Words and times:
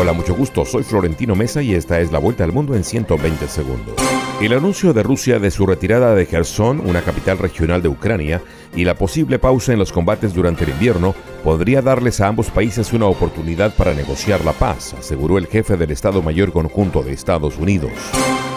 Hola, 0.00 0.14
mucho 0.14 0.34
gusto, 0.34 0.64
soy 0.64 0.82
Florentino 0.82 1.36
Mesa 1.36 1.60
y 1.60 1.74
esta 1.74 2.00
es 2.00 2.10
la 2.10 2.18
vuelta 2.18 2.42
al 2.42 2.54
mundo 2.54 2.74
en 2.74 2.84
120 2.84 3.46
segundos. 3.48 3.96
El 4.40 4.54
anuncio 4.54 4.94
de 4.94 5.02
Rusia 5.02 5.38
de 5.38 5.50
su 5.50 5.66
retirada 5.66 6.14
de 6.14 6.24
Kherson, 6.26 6.80
una 6.80 7.02
capital 7.02 7.36
regional 7.36 7.82
de 7.82 7.90
Ucrania, 7.90 8.40
y 8.74 8.84
la 8.84 8.94
posible 8.94 9.38
pausa 9.38 9.74
en 9.74 9.78
los 9.78 9.92
combates 9.92 10.32
durante 10.32 10.64
el 10.64 10.70
invierno 10.70 11.14
podría 11.44 11.82
darles 11.82 12.22
a 12.22 12.28
ambos 12.28 12.50
países 12.50 12.94
una 12.94 13.04
oportunidad 13.04 13.74
para 13.74 13.92
negociar 13.92 14.42
la 14.42 14.54
paz, 14.54 14.94
aseguró 14.94 15.36
el 15.36 15.46
jefe 15.46 15.76
del 15.76 15.90
Estado 15.90 16.22
Mayor 16.22 16.50
Conjunto 16.50 17.02
de 17.02 17.12
Estados 17.12 17.58
Unidos. 17.58 17.92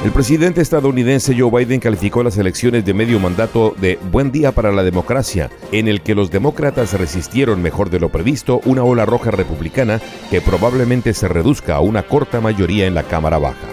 El 0.03 0.11
presidente 0.11 0.59
estadounidense 0.59 1.33
Joe 1.37 1.49
Biden 1.49 1.79
calificó 1.79 2.23
las 2.23 2.37
elecciones 2.37 2.83
de 2.83 2.93
medio 2.93 3.21
mandato 3.21 3.73
de 3.79 3.97
buen 4.11 4.33
día 4.33 4.51
para 4.51 4.73
la 4.73 4.83
democracia, 4.83 5.49
en 5.71 5.87
el 5.87 6.01
que 6.01 6.13
los 6.13 6.29
demócratas 6.29 6.91
resistieron 6.99 7.61
mejor 7.61 7.89
de 7.89 8.01
lo 8.01 8.09
previsto 8.09 8.59
una 8.65 8.83
ola 8.83 9.05
roja 9.05 9.31
republicana 9.31 10.01
que 10.29 10.41
probablemente 10.41 11.13
se 11.13 11.29
reduzca 11.29 11.75
a 11.75 11.79
una 11.79 12.03
corta 12.03 12.41
mayoría 12.41 12.85
en 12.85 12.95
la 12.95 13.03
Cámara 13.03 13.37
Baja. 13.37 13.65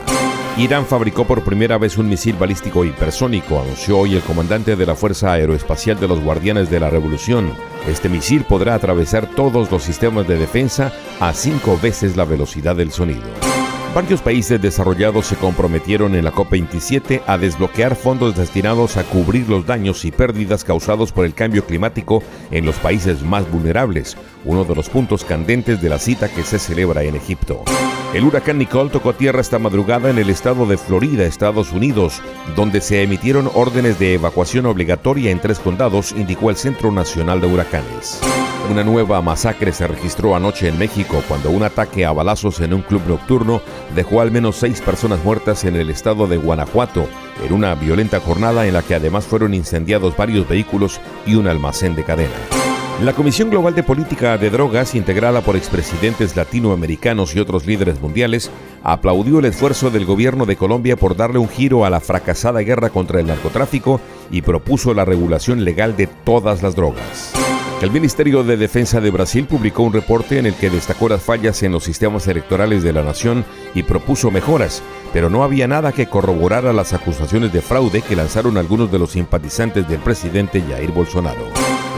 Irán 0.57 0.87
fabricó 0.87 1.27
por 1.27 1.43
primera 1.43 1.79
vez 1.79 1.99
un 1.99 2.09
misil 2.09 2.37
balístico 2.37 2.85
hipersónico, 2.85 3.61
anunció 3.61 3.99
hoy 3.99 4.15
el 4.15 4.23
comandante 4.23 4.77
de 4.77 4.87
la 4.87 4.95
Fuerza 4.95 5.33
Aeroespacial 5.33 5.99
de 5.99 6.07
los 6.07 6.21
Guardianes 6.21 6.71
de 6.71 6.79
la 6.79 6.91
Revolución. 6.91 7.53
Este 7.89 8.09
misil 8.09 8.45
podrá 8.45 8.75
atravesar 8.75 9.27
todos 9.35 9.69
los 9.73 9.83
sistemas 9.83 10.29
de 10.29 10.39
defensa 10.39 10.93
a 11.19 11.33
cinco 11.33 11.77
veces 11.83 12.17
la 12.17 12.25
velocidad 12.25 12.77
del 12.77 12.93
sonido. 12.93 13.50
Varios 13.95 14.23
países 14.23 14.63
desarrollados 14.63 15.27
se 15.27 15.35
comprometieron 15.35 16.15
en 16.15 16.25
la 16.25 16.33
COP27 16.33 17.23
a 17.27 17.37
desbloquear 17.37 17.97
fondos 17.97 18.37
destinados 18.37 18.97
a 18.97 19.03
cubrir 19.03 19.49
los 19.49 19.67
daños 19.67 20.05
y 20.05 20.13
pérdidas 20.13 20.63
causados 20.63 21.11
por 21.11 21.25
el 21.25 21.35
cambio 21.35 21.67
climático 21.67 22.23
en 22.53 22.67
los 22.67 22.77
países 22.77 23.23
más 23.23 23.51
vulnerables, 23.51 24.17
uno 24.45 24.65
de 24.65 24.77
los 24.77 24.89
puntos 24.89 25.25
candentes 25.25 25.83
de 25.83 25.89
la 25.89 25.99
cita 25.99 26.29
que 26.29 26.45
se 26.45 26.61
celebra 26.61 27.03
en 27.03 27.17
Egipto. 27.17 27.65
El 28.13 28.25
huracán 28.25 28.59
Nicole 28.59 28.91
tocó 28.91 29.13
tierra 29.13 29.41
esta 29.41 29.61
madrugada 29.61 30.11
en 30.11 30.19
el 30.19 30.31
estado 30.31 30.67
de 30.67 30.77
Florida, 30.77 31.25
Estados 31.25 31.71
Unidos, 31.71 32.21
donde 32.57 32.81
se 32.81 33.05
emitieron 33.05 33.49
órdenes 33.55 34.01
de 34.01 34.15
evacuación 34.15 34.67
obligatoria 34.67 35.31
en 35.31 35.39
tres 35.39 35.61
condados, 35.61 36.11
indicó 36.11 36.51
el 36.51 36.57
Centro 36.57 36.91
Nacional 36.91 37.41
de 37.41 37.47
Huracanes. 37.47 38.21
Una 38.69 38.83
nueva 38.83 39.23
masacre 39.23 39.73
se 39.73 39.87
registró 39.87 40.35
anoche 40.35 40.67
en 40.67 40.77
México 40.77 41.23
cuando 41.29 41.51
un 41.51 41.63
ataque 41.63 42.05
a 42.05 42.11
balazos 42.11 42.59
en 42.61 42.75
un 42.75 42.83
club 42.83 43.03
nocturno 43.07 43.63
dejó 43.95 44.21
al 44.21 44.33
menos 44.33 44.57
seis 44.57 44.81
personas 44.81 45.23
muertas 45.23 45.65
en 45.65 45.77
el 45.77 45.89
estado 45.89 46.27
de 46.27 46.37
Guanajuato, 46.37 47.07
en 47.47 47.53
una 47.53 47.77
violenta 47.77 48.19
jornada 48.19 48.67
en 48.67 48.75
la 48.75 48.83
que 48.83 48.97
además 48.97 49.25
fueron 49.25 49.55
incendiados 49.55 50.17
varios 50.17 50.49
vehículos 50.49 51.01
y 51.27 51.37
un 51.37 51.47
almacén 51.47 51.95
de 51.95 52.03
cadena. 52.03 52.60
La 53.03 53.15
Comisión 53.15 53.49
Global 53.49 53.75
de 53.75 53.83
Política 53.83 54.37
de 54.37 54.51
Drogas, 54.51 54.95
integrada 54.95 55.41
por 55.41 55.57
expresidentes 55.57 56.37
latinoamericanos 56.37 57.35
y 57.35 57.41
otros 57.41 57.65
líderes 57.65 57.99
mundiales, 57.99 58.51
aplaudió 58.83 59.39
el 59.39 59.47
esfuerzo 59.47 59.91
del 59.91 60.05
gobierno 60.05 60.45
de 60.45 60.57
Colombia 60.57 60.97
por 60.97 61.17
darle 61.17 61.39
un 61.39 61.49
giro 61.49 61.87
a 61.87 61.91
la 61.91 62.01
fracasada 62.01 62.61
guerra 62.61 62.91
contra 62.91 63.19
el 63.19 63.27
narcotráfico 63.27 64.03
y 64.31 64.43
propuso 64.43 64.93
la 64.93 65.07
regulación 65.07 65.65
legal 65.65 65.97
de 65.97 66.09
todas 66.09 66.63
las 66.63 66.77
drogas. 66.77 67.33
El 67.81 67.91
Ministerio 67.91 68.45
de 68.45 68.59
Defensa 68.59 69.01
de 69.01 69.11
Brasil 69.11 69.47
publicó 69.47 69.83
un 69.83 69.95
reporte 69.95 70.39
en 70.39 70.45
el 70.45 70.55
que 70.55 70.69
destacó 70.69 71.09
las 71.09 71.23
fallas 71.23 71.63
en 71.63 71.73
los 71.73 71.85
sistemas 71.85 72.29
electorales 72.29 72.83
de 72.83 72.93
la 72.93 73.03
nación 73.03 73.47
y 73.75 73.83
propuso 73.83 74.31
mejoras, 74.31 74.83
pero 75.15 75.31
no 75.31 75.43
había 75.43 75.67
nada 75.67 75.93
que 75.93 76.11
corroborara 76.11 76.75
las 76.75 76.93
acusaciones 76.93 77.51
de 77.51 77.63
fraude 77.63 78.03
que 78.03 78.15
lanzaron 78.15 78.59
algunos 78.59 78.93
de 78.93 78.99
los 78.99 79.13
simpatizantes 79.13 79.89
del 79.89 80.01
presidente 80.01 80.61
Jair 80.61 80.93
Bolsonaro. 80.93 81.47